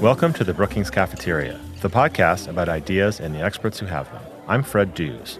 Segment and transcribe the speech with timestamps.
[0.00, 4.22] Welcome to the Brookings Cafeteria, the podcast about ideas and the experts who have them.
[4.48, 5.38] I'm Fred Dews.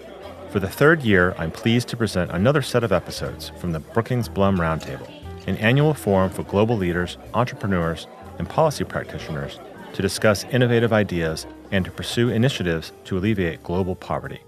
[0.50, 4.28] For the third year, I'm pleased to present another set of episodes from the Brookings
[4.28, 5.10] Blum Roundtable,
[5.46, 8.06] an annual forum for global leaders, entrepreneurs,
[8.38, 9.58] and policy practitioners
[9.94, 14.40] to discuss innovative ideas and to pursue initiatives to alleviate global poverty.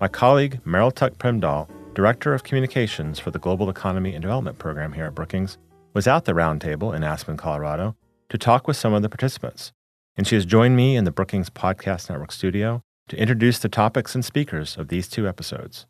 [0.00, 4.92] My colleague, Merrell Tuck Primdahl, Director of Communications for the Global Economy and Development Program
[4.92, 5.58] here at Brookings,
[5.94, 7.96] was at the roundtable in Aspen, Colorado,
[8.28, 9.72] to talk with some of the participants.
[10.16, 14.14] And she has joined me in the Brookings Podcast Network studio to introduce the topics
[14.14, 15.86] and speakers of these two episodes.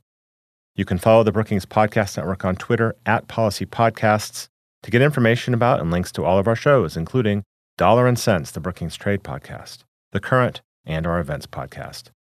[0.75, 4.49] You can follow the Brookings Podcast Network on Twitter at Policy Podcasts
[4.83, 7.45] to get information about and links to all of our shows, including
[7.77, 12.11] Dollar and Sense, the Brookings Trade Podcast, The Current, and our Events Podcast.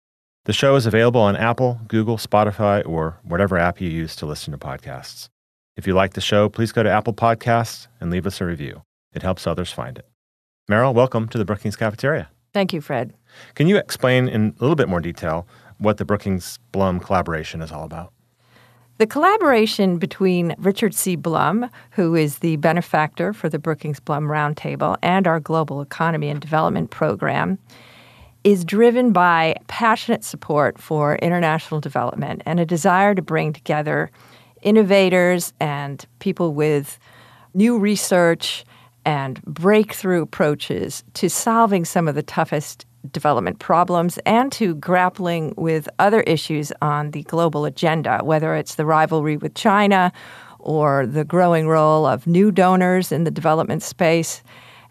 [0.44, 4.52] The show is available on Apple, Google, Spotify, or whatever app you use to listen
[4.52, 5.28] to podcasts.
[5.74, 8.82] If you like the show, please go to Apple Podcasts and leave us a review.
[9.14, 10.06] It helps others find it.
[10.70, 12.28] Merrell, welcome to the Brookings Cafeteria.
[12.52, 13.14] Thank you, Fred.
[13.54, 15.46] Can you explain in a little bit more detail
[15.78, 18.12] what the Brookings Blum collaboration is all about?
[18.98, 21.16] The collaboration between Richard C.
[21.16, 26.40] Blum, who is the benefactor for the Brookings Blum Roundtable, and our Global Economy and
[26.40, 27.58] Development Program
[28.44, 34.10] is driven by passionate support for international development and a desire to bring together
[34.62, 36.98] innovators and people with
[37.54, 38.64] new research
[39.04, 45.88] and breakthrough approaches to solving some of the toughest development problems and to grappling with
[45.98, 50.12] other issues on the global agenda, whether it's the rivalry with China
[50.60, 54.42] or the growing role of new donors in the development space,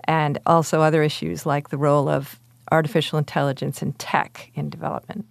[0.06, 2.40] and also other issues like the role of
[2.72, 5.26] artificial intelligence and tech in development.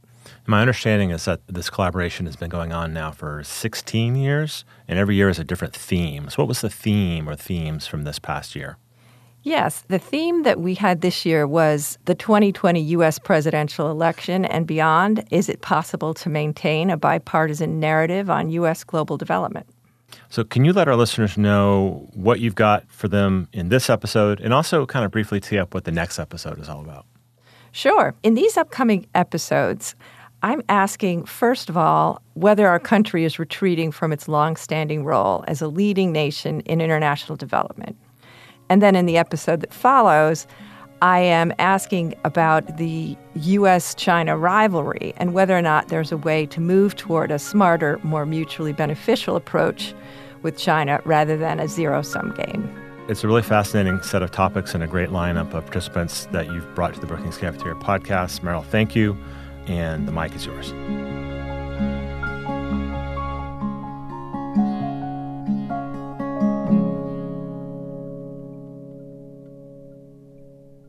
[0.51, 4.99] My understanding is that this collaboration has been going on now for 16 years, and
[4.99, 6.29] every year is a different theme.
[6.29, 8.77] So, what was the theme or themes from this past year?
[9.45, 13.21] Yes, the theme that we had this year was the 2020 U.S.
[13.21, 15.25] presidential election and beyond.
[15.31, 18.83] Is it possible to maintain a bipartisan narrative on U.S.
[18.83, 19.69] global development?
[20.31, 24.41] So, can you let our listeners know what you've got for them in this episode
[24.41, 27.07] and also kind of briefly tee up what the next episode is all about?
[27.71, 28.17] Sure.
[28.25, 29.95] In these upcoming episodes,
[30.43, 35.61] I'm asking, first of all, whether our country is retreating from its longstanding role as
[35.61, 37.97] a leading nation in international development.
[38.71, 40.47] And then in the episode that follows,
[41.03, 46.47] I am asking about the US China rivalry and whether or not there's a way
[46.47, 49.95] to move toward a smarter, more mutually beneficial approach
[50.43, 52.71] with China rather than a zero sum game.
[53.09, 56.75] It's a really fascinating set of topics and a great lineup of participants that you've
[56.75, 58.41] brought to the Brookings Cafeteria podcast.
[58.41, 59.19] Merrell, thank you
[59.71, 60.73] and the mic is yours.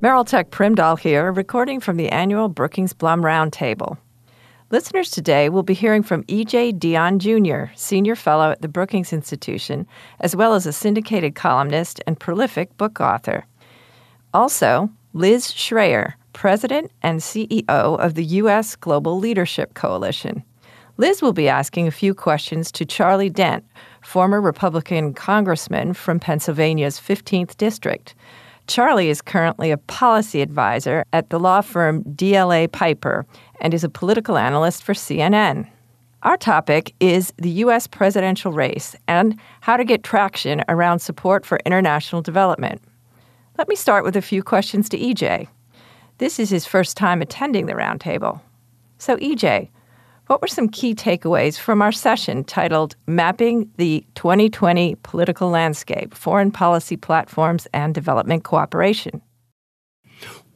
[0.01, 3.99] Merrell Tuck Primdahl here, recording from the annual Brookings Blum Roundtable.
[4.71, 6.73] Listeners today will be hearing from E.J.
[6.73, 9.85] Dionne Jr., Senior Fellow at the Brookings Institution,
[10.19, 13.45] as well as a syndicated columnist and prolific book author.
[14.33, 18.75] Also, Liz Schrayer, President and CEO of the U.S.
[18.75, 20.43] Global Leadership Coalition.
[20.97, 23.65] Liz will be asking a few questions to Charlie Dent,
[24.01, 28.13] former Republican congressman from Pennsylvania's 15th District.
[28.67, 33.25] Charlie is currently a policy advisor at the law firm DLA Piper
[33.59, 35.69] and is a political analyst for CNN.
[36.23, 37.87] Our topic is the U.S.
[37.87, 42.81] presidential race and how to get traction around support for international development.
[43.57, 45.47] Let me start with a few questions to EJ.
[46.21, 48.41] This is his first time attending the roundtable.
[48.99, 49.69] So, EJ,
[50.27, 56.51] what were some key takeaways from our session titled Mapping the 2020 Political Landscape Foreign
[56.51, 59.23] Policy Platforms and Development Cooperation?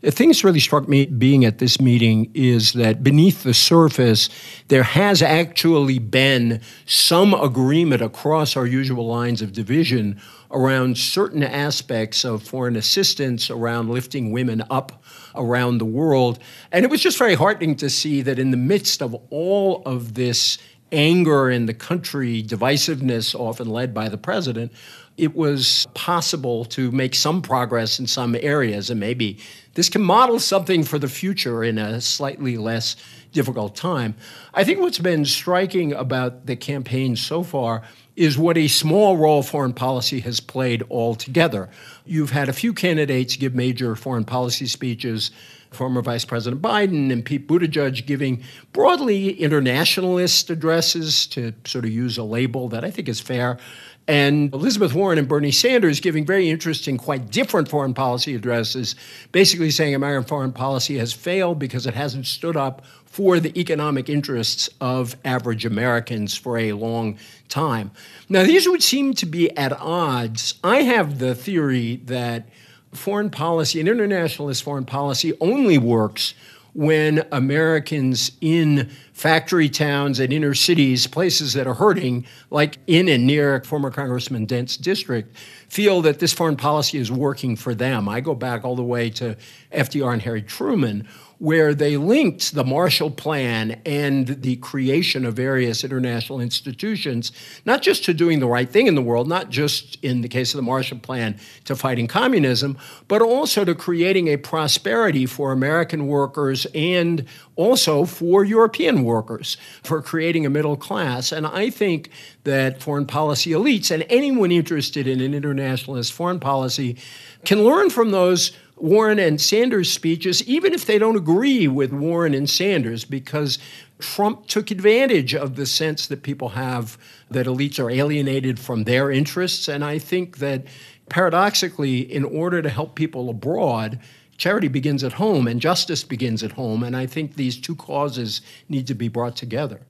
[0.01, 4.29] The thing that's really struck me being at this meeting is that beneath the surface,
[4.67, 10.21] there has actually been some agreement across our usual lines of division
[10.51, 15.01] around certain aspects of foreign assistance, around lifting women up
[15.35, 16.39] around the world.
[16.71, 20.13] And it was just very heartening to see that in the midst of all of
[20.13, 20.57] this
[20.91, 24.71] anger in the country, divisiveness often led by the president,
[25.17, 28.89] it was possible to make some progress in some areas.
[28.89, 29.39] And maybe
[29.73, 32.95] this can model something for the future in a slightly less
[33.31, 34.15] difficult time.
[34.53, 37.83] I think what's been striking about the campaign so far
[38.15, 41.69] is what a small role foreign policy has played altogether.
[42.05, 45.31] You've had a few candidates give major foreign policy speeches
[45.75, 48.43] former Vice President Biden and Pete Buttigieg giving
[48.73, 53.59] broadly internationalist addresses to sort of use a label that I think is fair.
[54.07, 58.95] and Elizabeth Warren and Bernie Sanders giving very interesting, quite different foreign policy addresses,
[59.31, 64.09] basically saying American foreign policy has failed because it hasn't stood up for the economic
[64.09, 67.17] interests of average Americans for a long
[67.49, 67.89] time.
[68.29, 70.55] Now, these would seem to be at odds.
[70.63, 72.47] I have the theory that
[72.95, 76.33] foreign policy and internationalist foreign policy only works
[76.75, 83.25] when Americans in factory towns and inner cities, places that are hurting, like in and
[83.25, 85.37] near former Congressman Dent's district,
[85.69, 88.09] feel that this foreign policy is working for them.
[88.09, 89.37] I go back all the way to
[89.71, 91.07] FDR and Harry Truman,
[91.37, 97.31] where they linked the Marshall Plan and the creation of various international institutions,
[97.65, 100.53] not just to doing the right thing in the world, not just in the case
[100.53, 102.77] of the Marshall Plan to fighting communism,
[103.07, 110.01] but also to creating a prosperity for American workers and also for European workers, for
[110.01, 111.31] creating a middle class.
[111.31, 112.09] And I think
[112.43, 116.97] that foreign policy elites and anyone interested in an internationalist foreign policy
[117.43, 122.33] can learn from those Warren and Sanders speeches, even if they don't agree with Warren
[122.33, 123.57] and Sanders, because
[123.99, 126.97] Trump took advantage of the sense that people have
[127.31, 129.67] that elites are alienated from their interests.
[129.67, 130.65] And I think that
[131.09, 133.99] paradoxically, in order to help people abroad,
[134.37, 136.83] charity begins at home and justice begins at home.
[136.83, 139.81] And I think these two causes need to be brought together.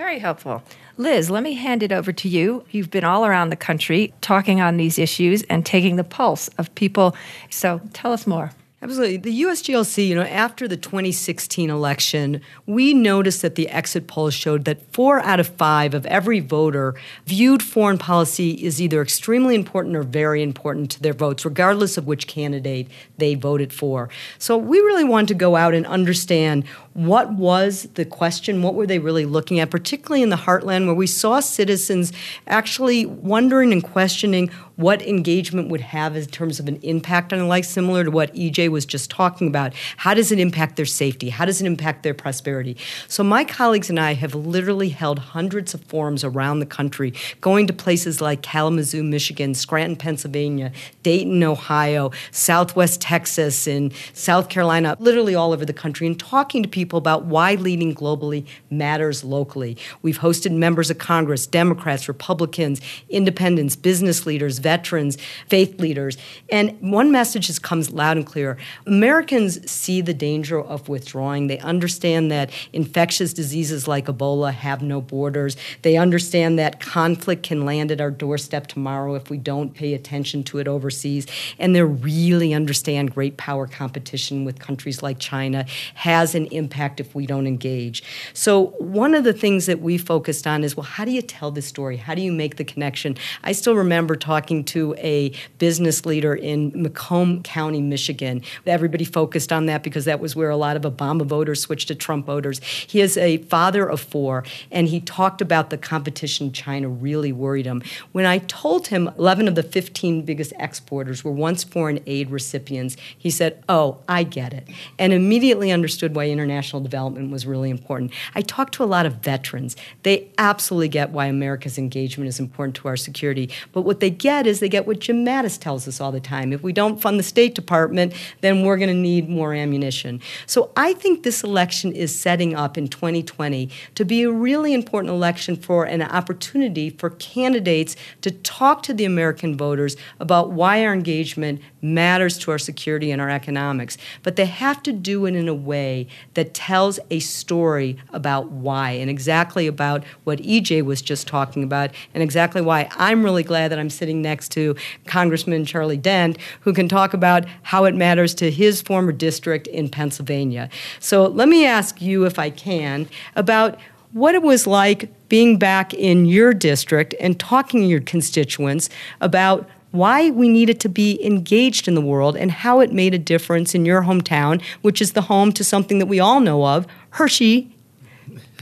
[0.00, 0.62] Very helpful.
[0.96, 2.64] Liz, let me hand it over to you.
[2.70, 6.74] You've been all around the country talking on these issues and taking the pulse of
[6.74, 7.14] people.
[7.50, 8.50] So tell us more.
[8.82, 9.18] Absolutely.
[9.18, 14.64] The USGLC, you know, after the 2016 election, we noticed that the exit polls showed
[14.64, 16.94] that four out of five of every voter
[17.26, 22.06] viewed foreign policy as either extremely important or very important to their votes, regardless of
[22.06, 22.88] which candidate
[23.18, 24.08] they voted for.
[24.38, 28.86] So we really wanted to go out and understand what was the question, what were
[28.86, 32.12] they really looking at, particularly in the heartland where we saw citizens
[32.48, 37.46] actually wondering and questioning what engagement would have in terms of an impact on a
[37.46, 39.74] life, similar to what EJ was just talking about.
[39.98, 41.28] How does it impact their safety?
[41.28, 42.76] How does it impact their prosperity?
[43.06, 47.66] So, my colleagues and I have literally held hundreds of forums around the country, going
[47.66, 50.72] to places like Kalamazoo, Michigan, Scranton, Pennsylvania,
[51.02, 56.68] Dayton, Ohio, Southwest Texas, and South Carolina, literally all over the country, and talking to
[56.68, 59.76] people people about why leading globally matters locally.
[60.00, 62.80] We've hosted members of Congress, Democrats, Republicans,
[63.10, 66.16] independents, business leaders, veterans, faith leaders.
[66.48, 68.56] And one message has comes loud and clear.
[68.86, 71.48] Americans see the danger of withdrawing.
[71.48, 75.58] They understand that infectious diseases like Ebola have no borders.
[75.82, 80.44] They understand that conflict can land at our doorstep tomorrow if we don't pay attention
[80.44, 81.26] to it overseas.
[81.58, 87.00] And they really understand great power competition with countries like China has an impact impact
[87.00, 88.04] if we don't engage.
[88.32, 91.50] So, one of the things that we focused on is well, how do you tell
[91.50, 91.96] the story?
[91.96, 93.16] How do you make the connection?
[93.42, 98.42] I still remember talking to a business leader in Macomb County, Michigan.
[98.66, 101.96] Everybody focused on that because that was where a lot of Obama voters switched to
[101.96, 102.60] Trump voters.
[102.62, 107.66] He is a father of four, and he talked about the competition China really worried
[107.66, 107.82] him.
[108.12, 112.96] When I told him 11 of the 15 biggest exporters were once foreign aid recipients,
[113.18, 114.68] he said, Oh, I get it.
[114.98, 118.12] And immediately understood why international international development was really important.
[118.34, 119.76] I talked to a lot of veterans.
[120.02, 123.50] They absolutely get why America's engagement is important to our security.
[123.72, 126.52] But what they get is they get what Jim Mattis tells us all the time.
[126.52, 130.20] If we don't fund the State Department, then we're going to need more ammunition.
[130.46, 135.14] So I think this election is setting up in 2020 to be a really important
[135.14, 140.92] election for an opportunity for candidates to talk to the American voters about why our
[140.92, 143.96] engagement matters to our security and our economics.
[144.22, 148.90] But they have to do it in a way that tells a story about why
[148.92, 153.70] and exactly about what EJ was just talking about and exactly why I'm really glad
[153.70, 158.34] that I'm sitting next to Congressman Charlie Dent, who can talk about how it matters
[158.34, 160.68] to his former district in Pennsylvania.
[160.98, 163.78] So let me ask you, if I can, about
[164.12, 169.68] what it was like being back in your district and talking to your constituents about
[169.92, 173.74] why we needed to be engaged in the world and how it made a difference
[173.74, 177.74] in your hometown, which is the home to something that we all know of Hershey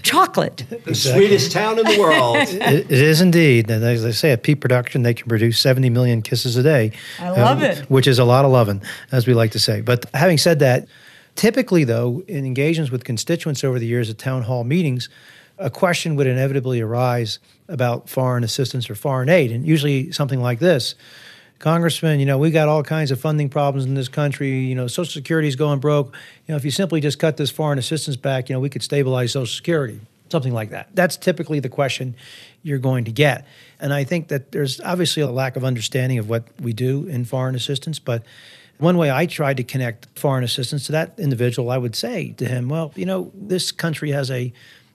[0.02, 0.64] chocolate.
[0.84, 2.36] The sweetest town in the world.
[2.38, 3.70] it, it is indeed.
[3.70, 6.92] And as I say, at peak production, they can produce 70 million kisses a day.
[7.18, 7.78] I love um, it.
[7.90, 8.80] Which is a lot of loving,
[9.12, 9.82] as we like to say.
[9.82, 10.88] But having said that,
[11.34, 15.10] typically, though, in engagements with constituents over the years at town hall meetings,
[15.58, 17.38] a question would inevitably arise
[17.68, 20.94] about foreign assistance or foreign aid, and usually something like this.
[21.58, 24.60] Congressman, you know, we got all kinds of funding problems in this country.
[24.60, 26.14] You know, Social Security is going broke.
[26.46, 28.82] You know, if you simply just cut this foreign assistance back, you know, we could
[28.82, 30.00] stabilize Social Security.
[30.30, 30.88] something like that.
[30.94, 32.14] That's typically the question
[32.62, 33.46] you're going to get.
[33.80, 37.24] And I think that there's obviously a lack of understanding of what we do in
[37.24, 38.22] foreign assistance, but
[38.78, 42.46] one way I tried to connect foreign assistance to that individual, I would say to
[42.46, 44.52] him, well, you know, this country has a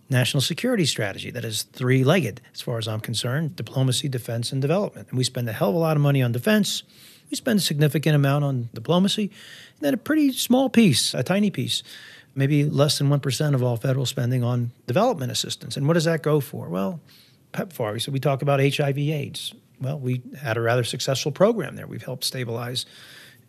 [0.10, 4.62] national security strategy that is three legged, as far as I'm concerned diplomacy, defense, and
[4.62, 5.10] development.
[5.10, 6.84] And we spend a hell of a lot of money on defense.
[7.30, 11.50] We spend a significant amount on diplomacy, and then a pretty small piece, a tiny
[11.50, 11.82] piece,
[12.36, 15.78] maybe less than 1% of all federal spending on development assistance.
[15.78, 16.70] And what does that go for?
[16.70, 17.00] Well,
[17.54, 19.54] PEPFAR, so we talk about HIV AIDS.
[19.80, 21.88] Well, we had a rather successful program there.
[21.88, 22.86] We've helped stabilize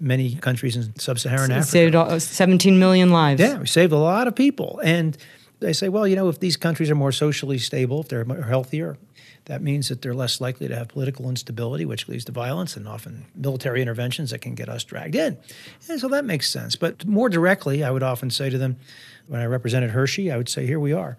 [0.01, 1.67] many countries in sub-Saharan Africa.
[1.67, 3.41] Saved uh, 17 million lives.
[3.41, 4.81] Yeah, we saved a lot of people.
[4.83, 5.17] And
[5.65, 8.99] they say, well, you know, if these countries are more socially stable, if they're healthier,
[9.47, 12.89] that means that they're less likely to have political instability, which leads to violence and
[12.89, 15.37] often military interventions that can get us dragged in.
[15.89, 16.77] And so that makes sense.
[16.77, 18.77] But more directly, I would often say to them,
[19.27, 21.17] when I represented Hershey, I would say, here we are.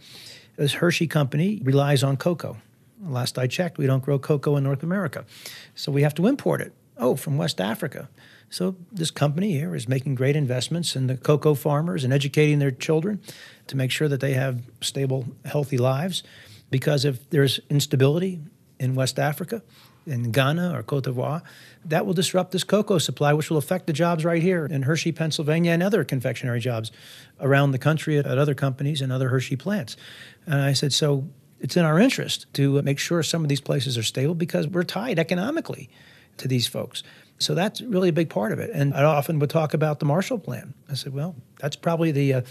[0.55, 2.57] This Hershey company relies on cocoa.
[3.03, 5.25] Last I checked, we don't grow cocoa in North America.
[5.75, 6.73] So we have to import it.
[6.97, 8.09] Oh, from West Africa.
[8.49, 12.71] So this company here is making great investments in the cocoa farmers and educating their
[12.71, 13.21] children
[13.67, 16.23] to make sure that they have stable, healthy lives.
[16.69, 18.39] Because if there's instability
[18.79, 19.61] in West Africa,
[20.05, 21.41] in Ghana or Cote d'Ivoire,
[21.83, 25.11] that will disrupt this cocoa supply, which will affect the jobs right here in Hershey,
[25.11, 26.91] Pennsylvania, and other confectionery jobs
[27.39, 29.97] around the country at, at other companies and other Hershey plants.
[30.45, 31.27] And I said, so
[31.59, 34.83] it's in our interest to make sure some of these places are stable because we're
[34.83, 35.89] tied economically
[36.37, 37.03] to these folks.
[37.37, 38.69] So that's really a big part of it.
[38.73, 40.73] And I often would talk about the Marshall Plan.
[40.89, 42.41] I said, well, that's probably the, uh,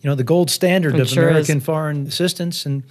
[0.00, 1.64] you know, the gold standard of sure American is.
[1.64, 2.66] foreign assistance.
[2.66, 2.82] And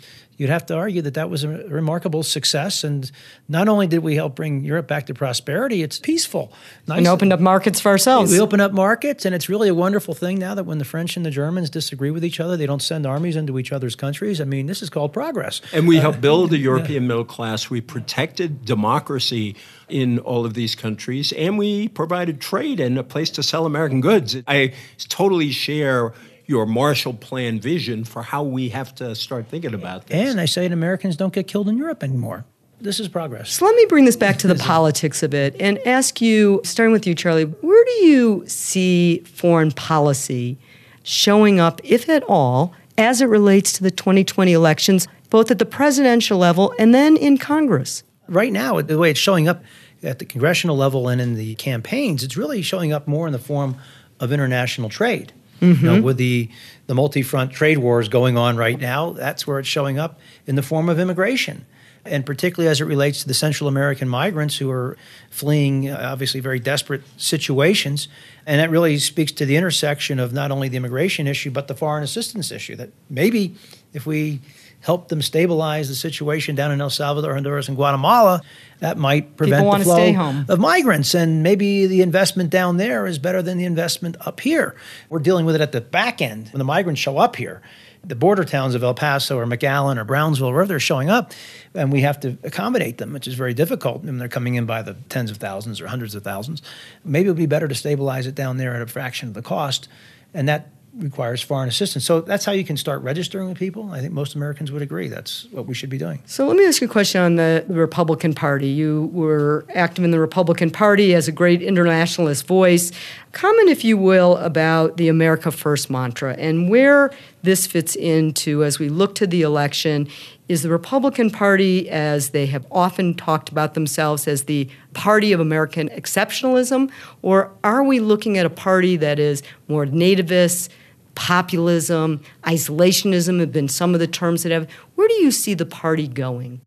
[0.41, 2.83] you'd have to argue that that was a remarkable success.
[2.83, 3.11] And
[3.47, 6.51] not only did we help bring Europe back to prosperity, it's peaceful.
[6.87, 6.97] Nice.
[6.97, 8.31] And opened up markets for ourselves.
[8.31, 11.15] We opened up markets, and it's really a wonderful thing now that when the French
[11.15, 14.41] and the Germans disagree with each other, they don't send armies into each other's countries.
[14.41, 15.61] I mean, this is called progress.
[15.73, 17.69] And we helped uh, build the European middle class.
[17.69, 19.55] We protected democracy
[19.89, 24.01] in all of these countries, and we provided trade and a place to sell American
[24.01, 24.35] goods.
[24.47, 26.13] I totally share
[26.51, 30.29] your Marshall Plan vision for how we have to start thinking about this.
[30.29, 32.45] And I say that Americans don't get killed in Europe anymore.
[32.81, 33.53] This is progress.
[33.53, 36.91] So let me bring this back to the politics a bit and ask you, starting
[36.91, 40.57] with you, Charlie, where do you see foreign policy
[41.03, 45.65] showing up, if at all, as it relates to the 2020 elections, both at the
[45.65, 48.03] presidential level and then in Congress?
[48.27, 49.63] Right now, the way it's showing up
[50.03, 53.39] at the congressional level and in the campaigns, it's really showing up more in the
[53.39, 53.77] form
[54.19, 55.31] of international trade.
[55.61, 56.03] You know, mm-hmm.
[56.03, 56.49] with the
[56.87, 60.63] the multi-front trade wars going on right now, that's where it's showing up in the
[60.63, 61.65] form of immigration.
[62.05, 64.97] And particularly as it relates to the Central American migrants who are
[65.29, 68.07] fleeing uh, obviously very desperate situations.
[68.45, 71.75] And that really speaks to the intersection of not only the immigration issue, but the
[71.75, 72.75] foreign assistance issue.
[72.75, 73.55] That maybe
[73.93, 74.41] if we
[74.81, 78.41] help them stabilize the situation down in El Salvador, Honduras, and Guatemala,
[78.79, 81.13] that might prevent the flow of migrants.
[81.13, 84.75] And maybe the investment down there is better than the investment up here.
[85.09, 87.61] We're dealing with it at the back end when the migrants show up here.
[88.03, 91.33] The border towns of El Paso or McAllen or Brownsville, wherever they're showing up,
[91.75, 94.03] and we have to accommodate them, which is very difficult.
[94.03, 96.61] And they're coming in by the tens of thousands or hundreds of thousands.
[97.05, 99.43] Maybe it would be better to stabilize it down there at a fraction of the
[99.43, 99.87] cost,
[100.33, 102.03] and that requires foreign assistance.
[102.05, 103.91] So that's how you can start registering with people.
[103.91, 106.21] I think most Americans would agree that's what we should be doing.
[106.25, 108.67] So let me ask you a question on the Republican Party.
[108.67, 112.91] You were active in the Republican Party as a great internationalist voice.
[113.31, 117.11] Comment, if you will, about the America First mantra and where
[117.43, 120.07] this fits into as we look to the election.
[120.49, 125.39] Is the Republican Party, as they have often talked about themselves, as the party of
[125.39, 130.67] American exceptionalism, or are we looking at a party that is more nativist,
[131.15, 134.69] populism, isolationism have been some of the terms that have.
[134.95, 136.61] Where do you see the party going?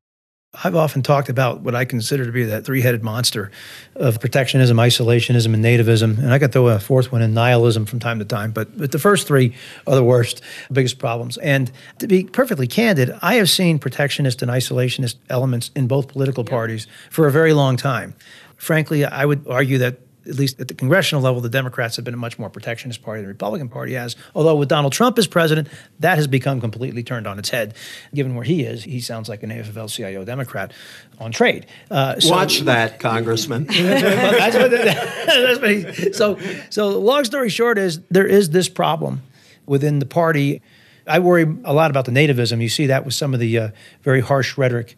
[0.63, 3.51] I've often talked about what I consider to be that three headed monster
[3.97, 6.19] of protectionism, isolationism, and nativism.
[6.19, 8.93] And I could throw a fourth one in nihilism from time to time, but, but
[8.93, 9.55] the first three
[9.87, 11.39] are the worst, biggest problems.
[11.39, 16.45] And to be perfectly candid, I have seen protectionist and isolationist elements in both political
[16.45, 18.15] parties for a very long time.
[18.57, 22.15] Frankly, I would argue that at least at the congressional level, the Democrats have been
[22.15, 24.17] a much more protectionist party than the Republican Party has.
[24.35, 25.69] Although with Donald Trump as president,
[26.01, 27.75] that has become completely turned on its head.
[28.15, 30.73] Given where he is, he sounds like an AFL-CIO Democrat
[31.19, 31.67] on trade.
[31.91, 33.65] Uh, so- Watch that, Congressman.
[33.71, 36.39] that's what, that's what he, so,
[36.71, 39.23] so long story short is there is this problem
[39.67, 40.63] within the party.
[41.07, 42.63] I worry a lot about the nativism.
[42.63, 43.69] You see that with some of the uh,
[44.03, 44.97] very harsh rhetoric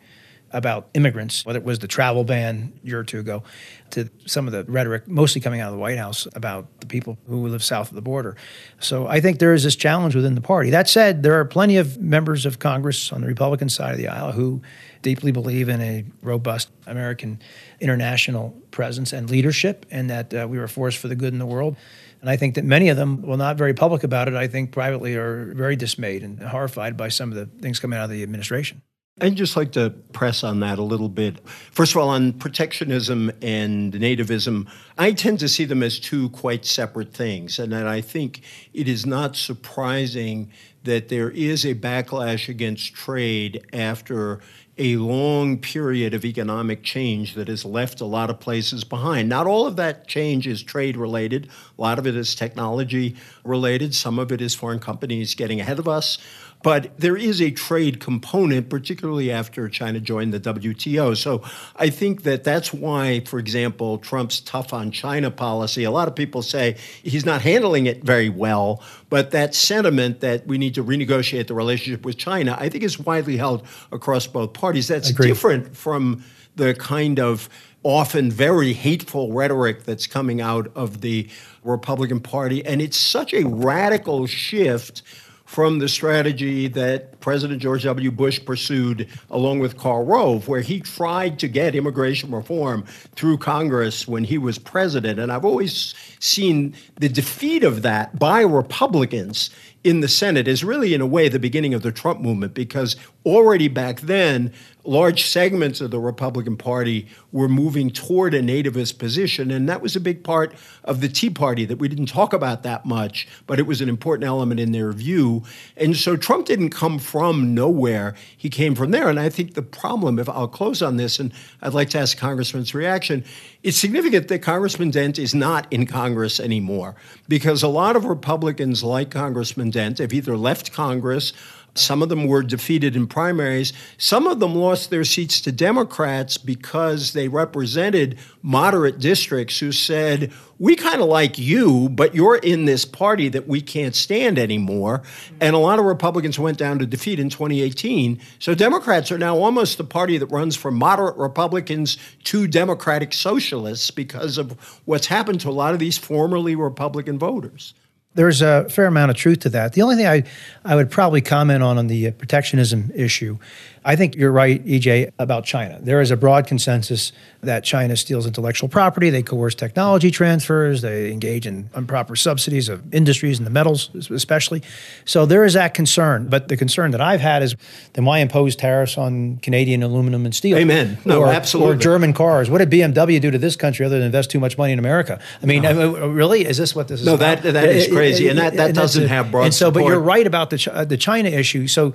[0.52, 3.42] about immigrants, whether it was the travel ban a year or two ago,
[3.90, 7.18] to some of the rhetoric mostly coming out of the White House about the people
[7.26, 8.36] who live south of the border.
[8.80, 10.70] So I think there is this challenge within the party.
[10.70, 14.08] That said, there are plenty of members of Congress on the Republican side of the
[14.08, 14.62] aisle who
[15.02, 17.40] deeply believe in a robust American
[17.80, 21.38] international presence and leadership, and that uh, we are a force for the good in
[21.38, 21.76] the world.
[22.20, 24.72] And I think that many of them, while not very public about it, I think
[24.72, 28.22] privately are very dismayed and horrified by some of the things coming out of the
[28.22, 28.82] administration.
[29.18, 31.48] I'd just like to press on that a little bit.
[31.48, 34.68] First of all, on protectionism and nativism,
[34.98, 37.58] I tend to see them as two quite separate things.
[37.58, 38.42] And I think
[38.74, 40.50] it is not surprising
[40.84, 44.40] that there is a backlash against trade after
[44.78, 49.28] a long period of economic change that has left a lot of places behind.
[49.28, 53.94] Not all of that change is trade related, a lot of it is technology related,
[53.94, 56.18] some of it is foreign companies getting ahead of us.
[56.62, 61.16] But there is a trade component, particularly after China joined the WTO.
[61.16, 61.42] So
[61.76, 66.16] I think that that's why, for example, Trump's tough on China policy, a lot of
[66.16, 68.82] people say he's not handling it very well.
[69.10, 72.98] But that sentiment that we need to renegotiate the relationship with China, I think is
[72.98, 74.88] widely held across both parties.
[74.88, 76.24] That's different from
[76.56, 77.48] the kind of
[77.84, 81.28] often very hateful rhetoric that's coming out of the
[81.62, 82.66] Republican Party.
[82.66, 85.02] And it's such a radical shift
[85.46, 88.10] from the strategy that President George W.
[88.10, 92.84] Bush pursued along with Karl Rove, where he tried to get immigration reform
[93.14, 95.18] through Congress when he was president.
[95.20, 99.50] And I've always seen the defeat of that by Republicans
[99.84, 102.96] in the Senate is really, in a way, the beginning of the Trump movement because
[103.26, 104.52] already back then,
[104.84, 109.50] large segments of the Republican Party were moving toward a nativist position.
[109.50, 110.54] And that was a big part
[110.84, 113.88] of the Tea Party that we didn't talk about that much, but it was an
[113.88, 115.42] important element in their view.
[115.76, 119.08] And so Trump didn't come from nowhere, he came from there.
[119.08, 122.16] And I think the problem, if I'll close on this, and I'd like to ask
[122.16, 123.24] Congressman's reaction,
[123.64, 126.94] it's significant that Congressman Dent is not in Congress anymore
[127.26, 131.32] because a lot of Republicans like Congressman Dent have either left Congress
[131.78, 133.72] some of them were defeated in primaries.
[133.98, 140.32] Some of them lost their seats to Democrats because they represented moderate districts who said,
[140.58, 145.02] We kind of like you, but you're in this party that we can't stand anymore.
[145.40, 148.20] And a lot of Republicans went down to defeat in 2018.
[148.38, 153.90] So Democrats are now almost the party that runs from moderate Republicans to Democratic socialists
[153.90, 154.52] because of
[154.84, 157.74] what's happened to a lot of these formerly Republican voters
[158.16, 159.74] there's a fair amount of truth to that.
[159.74, 160.24] The only thing I,
[160.64, 163.38] I would probably comment on on the protectionism issue
[163.86, 165.78] I think you're right, EJ, about China.
[165.80, 171.12] There is a broad consensus that China steals intellectual property, they coerce technology transfers, they
[171.12, 174.60] engage in improper subsidies of industries and the metals, especially.
[175.04, 176.26] So there is that concern.
[176.26, 177.54] But the concern that I've had is
[177.92, 180.58] then why impose tariffs on Canadian aluminum and steel?
[180.58, 180.98] Amen.
[181.04, 181.76] No, or, absolutely.
[181.76, 182.50] Or German cars.
[182.50, 185.20] What did BMW do to this country other than invest too much money in America?
[185.40, 186.08] I mean, no.
[186.08, 187.06] really, is this what this is?
[187.06, 187.42] No, about?
[187.42, 189.44] that that is crazy, and that, that and doesn't have broad.
[189.44, 189.84] And so, support.
[189.84, 191.68] but you're right about the the China issue.
[191.68, 191.94] So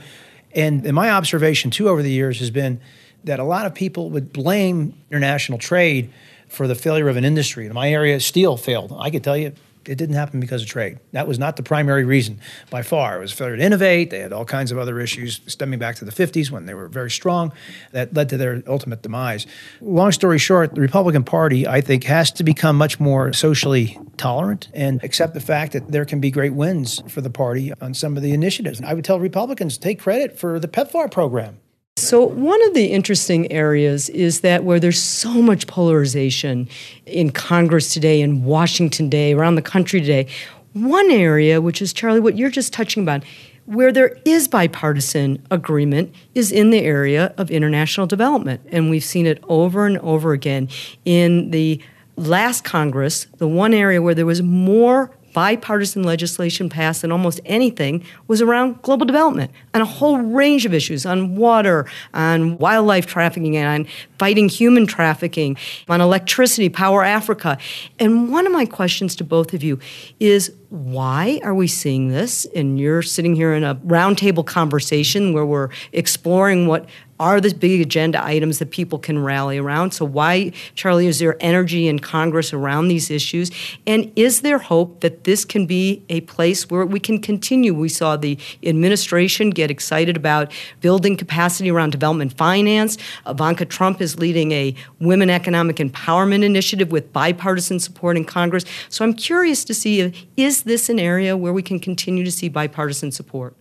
[0.56, 2.80] and, and my observation too over the years has been
[3.24, 6.12] that a lot of people would blame international trade
[6.48, 7.66] for the failure of an industry.
[7.66, 8.94] In my area, steel failed.
[8.98, 9.54] I could tell you
[9.86, 11.00] it didn't happen because of trade.
[11.12, 12.40] That was not the primary reason
[12.70, 13.18] by far.
[13.18, 14.10] It was failure to innovate.
[14.10, 16.88] They had all kinds of other issues stemming back to the 50s when they were
[16.88, 17.52] very strong
[17.92, 19.48] that led to their ultimate demise.
[19.82, 24.70] Long story short, the Republican Party, I think, has to become much more socially tolerant
[24.74, 28.18] and accept the fact that there can be great wins for the party on some
[28.18, 28.82] of the initiatives.
[28.82, 31.60] I would tell Republicans take credit for the PEPFAR program.
[31.98, 36.70] So, one of the interesting areas is that where there's so much polarization
[37.06, 40.28] in Congress today, in Washington today, around the country today,
[40.74, 43.24] one area, which is, Charlie, what you're just touching about,
[43.66, 48.62] where there is bipartisan agreement is in the area of international development.
[48.72, 50.70] And we've seen it over and over again.
[51.04, 51.82] In the
[52.16, 58.04] last Congress, the one area where there was more bipartisan legislation passed than almost anything
[58.28, 63.58] was around global development and a whole range of issues on water, on wildlife trafficking,
[63.58, 65.58] and on fighting human trafficking,
[65.90, 67.58] on electricity, Power Africa.
[68.00, 69.80] And one of my questions to both of you
[70.20, 72.46] is why are we seeing this?
[72.56, 76.88] And you're sitting here in a roundtable conversation where we're exploring what
[77.22, 79.92] are the big agenda items that people can rally around.
[79.92, 83.52] So, why, Charlie, is there energy in Congress around these issues?
[83.86, 87.76] And is there hope that this can be a place where we can continue?
[87.76, 92.98] We saw the administration get excited about building capacity around development finance.
[93.28, 98.66] Ivanka Trump is leading a women economic empowerment initiative with bipartisan support in Congress.
[98.90, 102.32] So, I'm curious to see if, is this an area where we can continue to
[102.32, 103.56] see bipartisan support?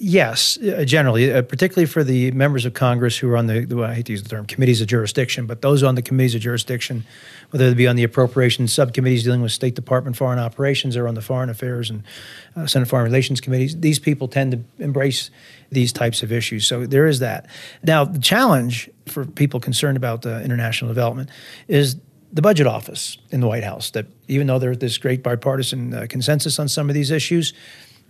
[0.00, 3.90] Yes, uh, generally, uh, particularly for the members of Congress who are on the, well,
[3.90, 6.40] I hate to use the term committees of jurisdiction, but those on the committees of
[6.40, 7.04] jurisdiction,
[7.50, 11.14] whether they be on the appropriations subcommittees dealing with State Department foreign operations or on
[11.14, 12.04] the foreign affairs and
[12.56, 15.30] uh, Senate foreign relations committees, these people tend to embrace
[15.70, 16.66] these types of issues.
[16.66, 17.46] So there is that.
[17.82, 21.28] Now, the challenge for people concerned about uh, international development
[21.66, 21.96] is
[22.32, 23.90] the budget office in the White House.
[23.90, 27.52] That even though there's this great bipartisan uh, consensus on some of these issues,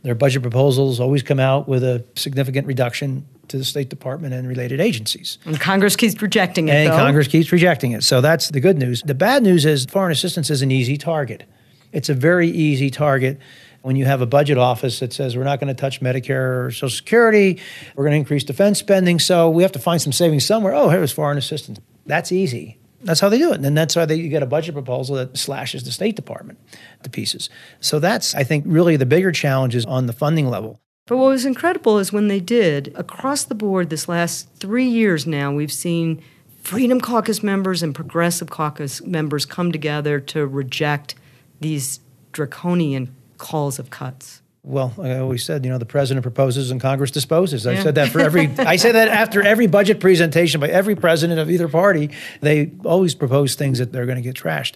[0.03, 4.47] their budget proposals always come out with a significant reduction to the State Department and
[4.47, 5.39] related agencies.
[5.45, 6.73] And Congress keeps rejecting it.
[6.73, 6.97] And though.
[6.97, 8.05] Congress keeps rejecting it.
[8.05, 9.03] So that's the good news.
[9.03, 11.45] The bad news is foreign assistance is an easy target.
[11.93, 13.41] It's a very easy target
[13.83, 16.71] when you have a budget office that says we're not going to touch Medicare or
[16.71, 17.61] Social Security,
[17.95, 20.75] we're going to increase defense spending, so we have to find some savings somewhere.
[20.75, 21.79] Oh, here's foreign assistance.
[22.05, 22.79] That's easy.
[23.03, 23.65] That's how they do it.
[23.65, 26.59] And that's why they, you get a budget proposal that slashes the State Department
[27.03, 27.49] to pieces.
[27.81, 30.81] So that's, I think, really the bigger challenge is on the funding level.
[31.07, 35.27] But what was incredible is when they did, across the board, this last three years
[35.27, 36.23] now, we've seen
[36.61, 41.15] Freedom Caucus members and Progressive Caucus members come together to reject
[41.61, 42.01] these
[42.33, 44.43] draconian calls of cuts.
[44.69, 47.67] Well, I always said, you know, the president proposes and Congress disposes.
[47.67, 48.49] I said that for every.
[48.59, 52.11] I say that after every budget presentation by every president of either party.
[52.43, 54.75] They always propose things that they're going to get trashed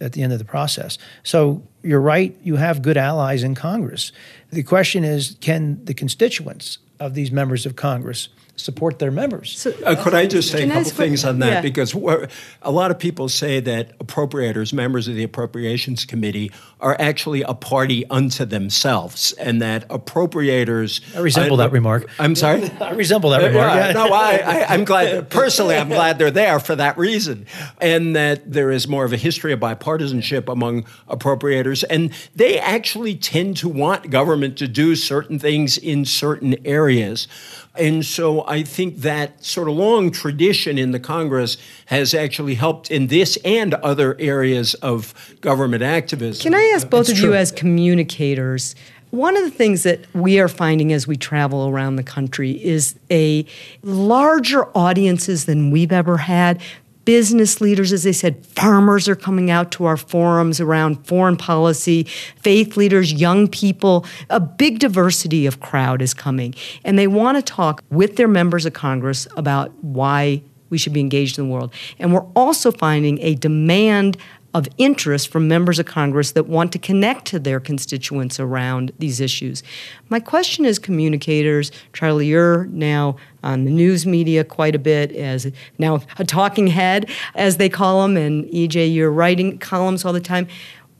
[0.00, 0.96] at the end of the process.
[1.24, 2.34] So you're right.
[2.42, 4.12] You have good allies in Congress.
[4.50, 9.58] The question is, can the constituents of these members of Congress support their members.
[9.58, 11.52] So, uh, could I just say a couple things on that?
[11.52, 11.60] Yeah.
[11.60, 17.42] Because a lot of people say that appropriators, members of the Appropriations Committee, are actually
[17.42, 21.00] a party unto themselves, and that appropriators.
[21.16, 22.08] I resemble uh, that remark.
[22.18, 22.70] I'm sorry?
[22.80, 23.72] I resemble that remark.
[23.72, 27.46] Uh, yeah, no, I, I, I'm glad, personally, I'm glad they're there for that reason,
[27.80, 33.16] and that there is more of a history of bipartisanship among appropriators, and they actually
[33.16, 37.26] tend to want government to do certain things in certain areas.
[37.76, 41.56] And so I think that sort of long tradition in the Congress
[41.86, 46.42] has actually helped in this and other areas of government activism.
[46.42, 47.30] Can I ask uh, both it's of true.
[47.30, 48.76] you as communicators?
[49.10, 52.96] One of the things that we are finding as we travel around the country is
[53.10, 53.46] a
[53.82, 56.60] larger audiences than we've ever had
[57.04, 62.04] business leaders, as they said, farmers are coming out to our forums around foreign policy,
[62.40, 64.04] faith leaders, young people.
[64.30, 66.54] A big diversity of crowd is coming.
[66.84, 71.00] And they want to talk with their members of Congress about why we should be
[71.00, 71.72] engaged in the world.
[71.98, 74.16] And we're also finding a demand
[74.54, 79.20] of interest from members of Congress that want to connect to their constituents around these
[79.20, 79.64] issues.
[80.08, 85.50] My question is communicators, Charlie, you're now on the news media quite a bit as
[85.78, 90.20] now a talking head, as they call them, and EJ, you're writing columns all the
[90.20, 90.46] time.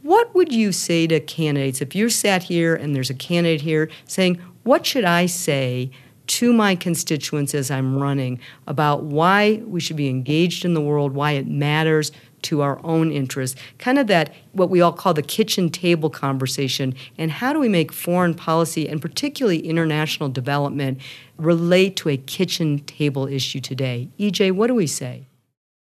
[0.02, 3.88] What would you say to candidates if you sat here and there's a candidate here
[4.04, 5.90] saying, What should I say
[6.26, 11.12] to my constituents as I'm running about why we should be engaged in the world,
[11.12, 15.22] why it matters to our own interests, kind of that what we all call the
[15.22, 21.00] kitchen table conversation, and how do we make foreign policy and particularly international development
[21.38, 24.08] relate to a kitchen table issue today?
[24.18, 25.26] EJ, what do we say?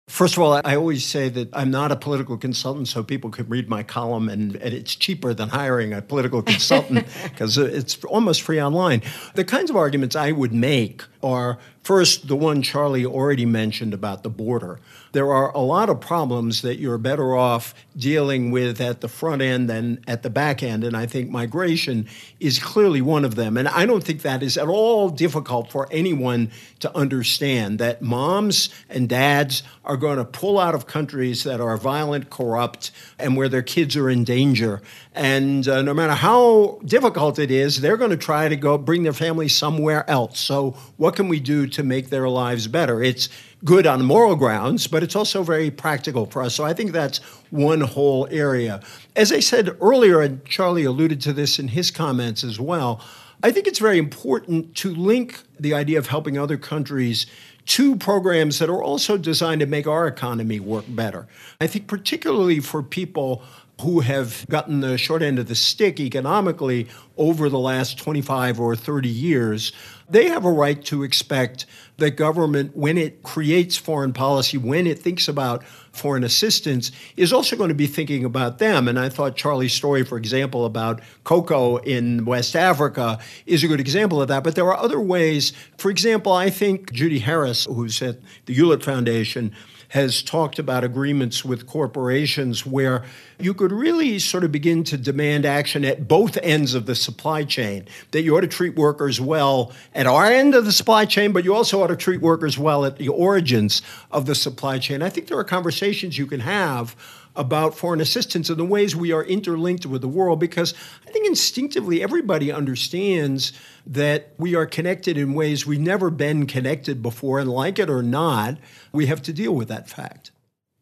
[0.08, 3.48] First of all, I always say that I'm not a political consultant, so people can
[3.48, 8.42] read my column, and, and it's cheaper than hiring a political consultant because it's almost
[8.42, 9.02] free online.
[9.34, 14.24] The kinds of arguments I would make are first, the one Charlie already mentioned about
[14.24, 14.80] the border
[15.16, 19.40] there are a lot of problems that you're better off dealing with at the front
[19.40, 20.84] end than at the back end.
[20.84, 22.06] And I think migration
[22.38, 23.56] is clearly one of them.
[23.56, 28.68] And I don't think that is at all difficult for anyone to understand that moms
[28.90, 33.48] and dads are going to pull out of countries that are violent, corrupt, and where
[33.48, 34.82] their kids are in danger.
[35.16, 39.02] And uh, no matter how difficult it is, they're going to try to go bring
[39.02, 40.38] their family somewhere else.
[40.38, 43.02] So, what can we do to make their lives better?
[43.02, 43.30] It's
[43.64, 46.54] good on moral grounds, but it's also very practical for us.
[46.54, 47.18] So I think that's
[47.50, 48.80] one whole area.
[49.16, 53.00] As I said earlier, and Charlie alluded to this in his comments as well,
[53.42, 57.26] I think it's very important to link the idea of helping other countries
[57.66, 61.26] to programs that are also designed to make our economy work better.
[61.60, 63.42] I think, particularly for people
[63.82, 68.74] who have gotten the short end of the stick economically over the last 25 or
[68.74, 69.72] 30 years,
[70.08, 71.66] they have a right to expect
[71.98, 77.56] that government, when it creates foreign policy, when it thinks about foreign assistance, is also
[77.56, 78.86] going to be thinking about them.
[78.86, 83.80] And I thought Charlie's story, for example, about cocoa in West Africa is a good
[83.80, 84.44] example of that.
[84.44, 85.52] But there are other ways.
[85.78, 89.52] For example, I think Judy Harris, who's at the Hewlett Foundation,
[89.90, 93.04] has talked about agreements with corporations where
[93.38, 97.44] you could really sort of begin to demand action at both ends of the supply
[97.44, 97.86] chain.
[98.12, 101.44] That you ought to treat workers well at our end of the supply chain, but
[101.44, 105.02] you also ought to treat workers well at the origins of the supply chain.
[105.02, 106.96] I think there are conversations you can have
[107.36, 110.74] about foreign assistance and the ways we are interlinked with the world because
[111.06, 113.52] I think instinctively everybody understands
[113.86, 118.02] that we are connected in ways we've never been connected before, and like it or
[118.02, 118.56] not,
[118.92, 120.30] we have to deal with that fact.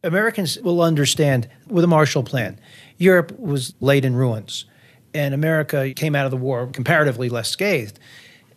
[0.05, 2.59] Americans will understand with the Marshall Plan,
[2.99, 4.67] Europe was laid in ruins,
[5.13, 7.99] and America came out of the war comparatively less scathed.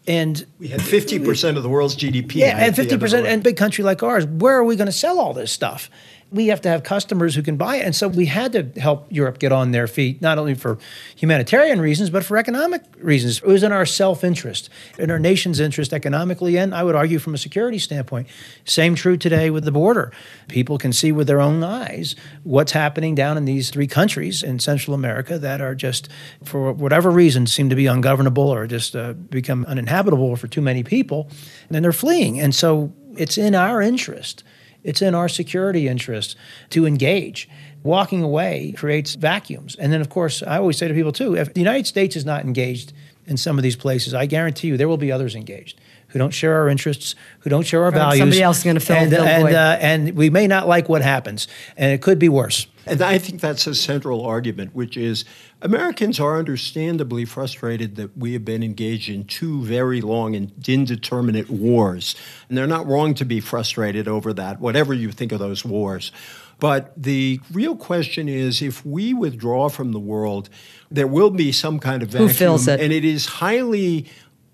[0.07, 2.35] And we had 50% of the world's GDP.
[2.35, 5.33] Yeah, and 50%, and big country like ours, where are we going to sell all
[5.33, 5.89] this stuff?
[6.29, 7.85] We have to have customers who can buy it.
[7.85, 10.77] And so we had to help Europe get on their feet, not only for
[11.15, 13.37] humanitarian reasons, but for economic reasons.
[13.37, 17.19] It was in our self interest, in our nation's interest economically, and I would argue
[17.19, 18.27] from a security standpoint.
[18.65, 20.11] Same true today with the border.
[20.49, 24.59] People can see with their own eyes what's happening down in these three countries in
[24.59, 26.09] Central America that are just,
[26.43, 30.83] for whatever reason, seem to be ungovernable or just uh, become uninhabitable for too many
[30.83, 31.29] people.
[31.67, 32.39] And then they're fleeing.
[32.39, 34.43] And so it's in our interest
[34.87, 36.37] it's in our security interest
[36.71, 37.47] to engage.
[37.83, 39.75] Walking away creates vacuums.
[39.75, 42.25] And then, of course, I always say to people too if the United States is
[42.25, 42.93] not engaged
[43.27, 46.31] in some of these places, I guarantee you there will be others engaged who don't
[46.33, 48.19] share our interests, who don't share our right, values.
[48.19, 50.89] Somebody else is going to fill and, the and, uh, and we may not like
[50.89, 52.67] what happens, and it could be worse.
[52.85, 55.25] And I think that's a central argument, which is
[55.61, 61.49] Americans are understandably frustrated that we have been engaged in two very long and indeterminate
[61.49, 62.15] wars.
[62.47, 66.11] And they're not wrong to be frustrated over that, whatever you think of those wars.
[66.59, 70.49] But the real question is if we withdraw from the world,
[70.89, 72.29] there will be some kind of vacuum.
[72.29, 72.79] Who fills it?
[72.79, 74.07] And it is highly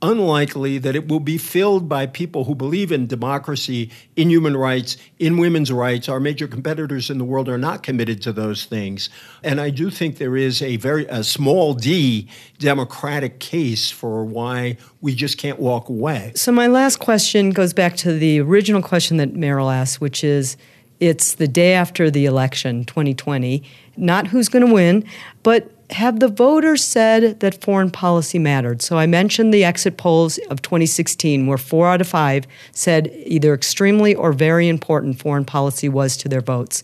[0.04, 4.98] unlikely that it will be filled by people who believe in democracy, in human rights,
[5.18, 6.08] in women's rights.
[6.10, 9.10] Our major competitors in the world are not committed to those things.
[9.42, 12.28] And I do think there is a very a small d
[12.60, 16.34] democratic case for why we just can't walk away.
[16.36, 20.58] So my last question goes back to the original question that Merrell asked, which is
[21.00, 23.64] it's the day after the election, 2020,
[23.98, 25.06] not who's going to win,
[25.44, 28.82] but have the voters said that foreign policy mattered?
[28.82, 33.54] So I mentioned the exit polls of 2016, where four out of five said either
[33.54, 36.84] extremely or very important foreign policy was to their votes.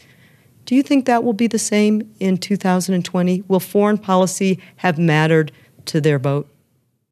[0.65, 3.43] Do you think that will be the same in 2020?
[3.47, 5.51] Will foreign policy have mattered
[5.85, 6.47] to their vote?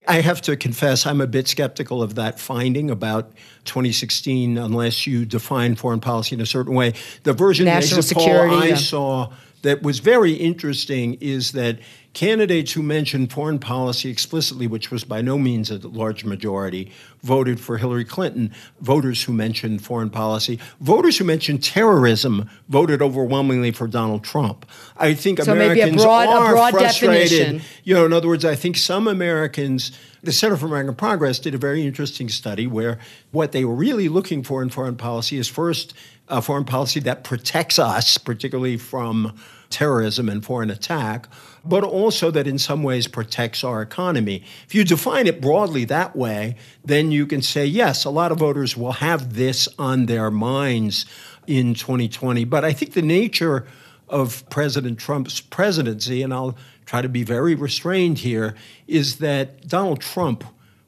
[0.07, 3.31] I have to confess, I'm a bit skeptical of that finding about
[3.65, 6.93] 2016, unless you define foreign policy in a certain way.
[7.23, 8.75] The version National security, poll I yeah.
[8.75, 11.79] saw that was very interesting is that
[12.17, 17.59] candidates who mentioned foreign policy explicitly, which was by no means a large majority, voted
[17.59, 18.51] for Hillary Clinton.
[18.81, 24.65] Voters who mentioned foreign policy, voters who mentioned terrorism, voted overwhelmingly for Donald Trump.
[24.97, 27.29] I think so Americans maybe a broad, are a broad frustrated.
[27.29, 27.61] Definition.
[27.83, 29.91] You know, in other words, I think some Americans.
[30.23, 32.97] The Center for American Progress did a very interesting study where
[33.29, 35.93] what they were really looking for in foreign policy is first
[36.27, 39.37] a foreign policy that protects us, particularly from
[39.69, 41.27] terrorism and foreign attack,
[41.63, 44.43] but also that in some ways protects our economy.
[44.65, 48.39] If you define it broadly that way, then you can say, yes, a lot of
[48.39, 51.05] voters will have this on their minds
[51.45, 52.45] in 2020.
[52.45, 53.65] But I think the nature
[54.09, 58.55] of President Trump's presidency, and I'll try to be very restrained here,
[58.87, 60.43] is that Donald Trump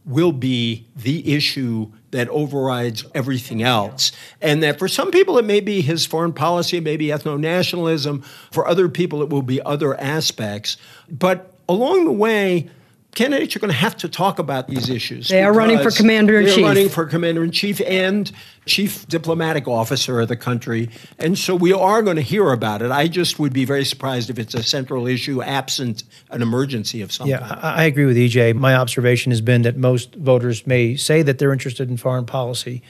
[0.05, 4.11] will be the issue that overrides everything else.
[4.41, 8.21] And that for some people, it may be his foreign policy, maybe ethno nationalism.
[8.51, 10.77] For other people, it will be other aspects.
[11.09, 12.69] But along the way,
[13.15, 15.29] candidates are going to have to talk about these issues.
[15.29, 16.55] They are running for commander in chief.
[16.55, 18.31] They're running for commander in chief and
[18.69, 20.89] chief diplomatic officer of the country.
[21.17, 22.91] And so we are going to hear about it.
[22.91, 27.11] I just would be very surprised if it's a central issue absent an emergency of
[27.11, 27.41] some kind.
[27.41, 27.59] yeah, kind.
[27.61, 28.55] I agree with EJ.
[28.55, 32.81] My observation has been that most voters may say that they're interested in foreign policy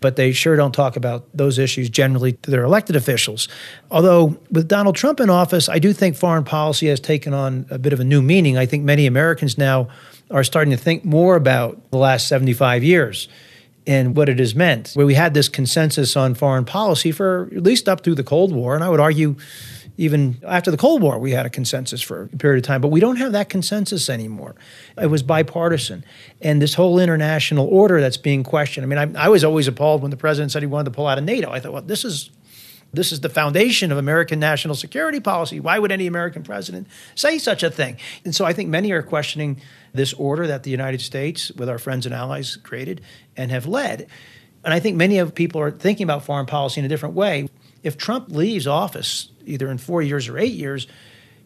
[0.00, 3.48] but they sure don't talk about those issues generally to their elected officials.
[3.90, 7.78] Although with Donald Trump in office, I do think foreign policy has taken on a
[7.78, 8.56] bit of a new meaning.
[8.56, 9.88] I think many Americans now
[10.30, 13.28] are starting to think more about the last 75 years
[13.88, 14.92] and what it has meant.
[14.92, 18.52] Where we had this consensus on foreign policy for at least up through the Cold
[18.54, 19.36] War, and I would argue
[19.96, 22.88] even after the Cold War, we had a consensus for a period of time, but
[22.88, 24.54] we don't have that consensus anymore.
[24.96, 26.04] It was bipartisan.
[26.40, 28.84] And this whole international order that's being questioned.
[28.84, 31.08] I mean, I, I was always appalled when the president said he wanted to pull
[31.08, 31.50] out of NATO.
[31.50, 32.30] I thought, well, this is
[32.92, 35.60] this is the foundation of American national security policy.
[35.60, 37.98] Why would any American president say such a thing?
[38.24, 39.60] And so I think many are questioning
[39.92, 43.02] this order that the United States, with our friends and allies, created
[43.36, 44.08] and have led.
[44.64, 47.48] And I think many of people are thinking about foreign policy in a different way
[47.82, 50.86] if Trump leaves office, either in four years or eight years,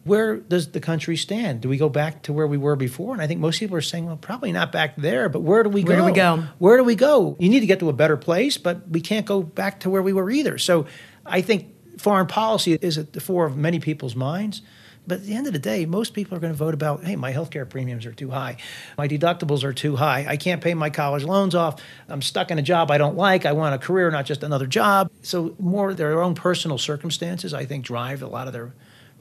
[0.03, 1.61] where does the country stand?
[1.61, 3.13] Do we go back to where we were before?
[3.13, 5.69] And I think most people are saying, well, probably not back there, but where do
[5.69, 6.03] we where go?
[6.03, 6.47] Where do we go?
[6.57, 7.37] Where do we go?
[7.39, 10.01] You need to get to a better place, but we can't go back to where
[10.01, 10.57] we were either.
[10.57, 10.87] So
[11.25, 14.61] I think foreign policy is at the fore of many people's minds.
[15.05, 17.17] But at the end of the day, most people are going to vote about, hey,
[17.17, 18.55] my healthcare premiums are too high.
[18.97, 20.25] My deductibles are too high.
[20.25, 21.81] I can't pay my college loans off.
[22.07, 23.45] I'm stuck in a job I don't like.
[23.45, 25.11] I want a career, not just another job.
[25.21, 28.73] So more their own personal circumstances, I think, drive a lot of their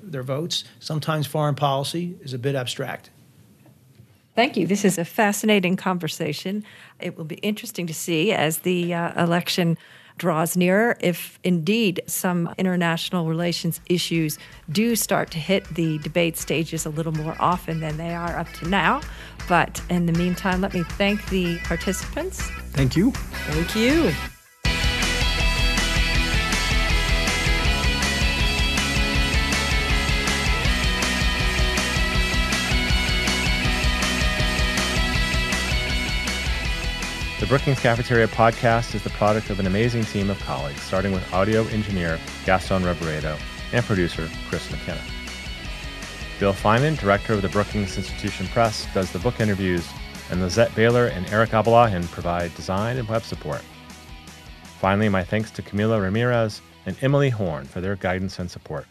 [0.05, 0.65] their votes.
[0.81, 3.11] Sometimes foreign policy is a bit abstract.
[4.35, 4.67] Thank you.
[4.67, 6.65] This is a fascinating conversation.
[6.99, 9.79] It will be interesting to see as the uh, election
[10.18, 14.38] draws nearer if indeed some international relations issues
[14.70, 18.51] do start to hit the debate stages a little more often than they are up
[18.53, 19.01] to now.
[19.48, 22.42] But in the meantime, let me thank the participants.
[22.72, 23.11] Thank you.
[23.11, 24.12] Thank you.
[37.43, 41.33] The Brookings Cafeteria podcast is the product of an amazing team of colleagues, starting with
[41.33, 43.37] audio engineer Gaston Reboredo
[43.73, 45.01] and producer Chris McKenna.
[46.39, 49.85] Bill Finan, director of the Brookings Institution Press, does the book interviews,
[50.31, 53.63] and Lisette Baylor and Eric Abalahin provide design and web support.
[54.79, 58.87] Finally, my thanks to Camila Ramirez and Emily Horne for their guidance and support.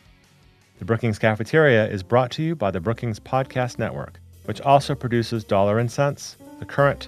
[0.79, 5.45] The Brookings Cafeteria is brought to you by the Brookings Podcast Network, which also produces
[5.45, 7.07] Dollar and Sense, The Current,